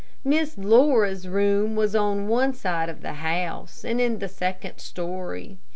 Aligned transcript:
Miss 0.23 0.57
Laura's 0.57 1.27
room 1.27 1.75
was 1.75 1.95
on 1.95 2.27
one 2.27 2.55
side 2.55 2.89
of 2.89 3.01
the 3.03 3.13
house, 3.21 3.85
and 3.85 4.01
in 4.01 4.17
the 4.17 4.27
second 4.27 4.79
story. 4.79 5.59